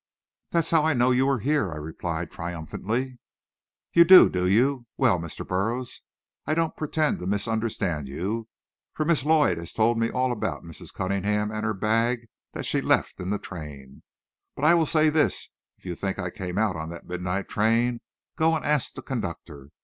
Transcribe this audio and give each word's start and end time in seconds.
"That's 0.49 0.71
how 0.71 0.83
I 0.83 0.95
know 0.95 1.11
you 1.11 1.27
were 1.27 1.37
here," 1.41 1.71
I 1.71 1.75
replied 1.75 2.31
triumphantly. 2.31 3.19
"You 3.93 4.03
do, 4.03 4.29
do 4.29 4.49
you? 4.49 4.87
Well, 4.97 5.19
Mr. 5.19 5.47
Burroughs, 5.47 6.01
I 6.47 6.55
don't 6.55 6.75
pretend 6.75 7.19
to 7.19 7.27
misunderstand 7.27 8.07
you 8.07 8.47
for 8.93 9.05
Miss 9.05 9.25
Lloyd 9.25 9.59
has 9.59 9.73
told 9.73 9.99
me 9.99 10.09
all 10.09 10.31
about 10.31 10.63
Mrs. 10.63 10.91
Cunningham 10.91 11.51
and 11.51 11.63
her 11.63 11.75
bag 11.75 12.25
that 12.53 12.65
she 12.65 12.81
left 12.81 13.19
in 13.19 13.29
the 13.29 13.37
train. 13.37 14.01
But 14.55 14.65
I 14.65 14.73
will 14.73 14.87
say 14.87 15.11
this 15.11 15.49
if 15.77 15.85
you 15.85 15.93
think 15.93 16.17
I 16.17 16.31
came 16.31 16.57
out 16.57 16.75
on 16.75 16.89
that 16.89 17.05
midnight 17.05 17.47
train, 17.47 18.01
go 18.35 18.55
and 18.55 18.65
ask 18.65 18.95
the 18.95 19.03
conductor. 19.03 19.69